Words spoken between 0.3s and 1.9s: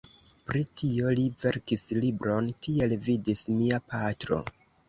Pri tio li verkis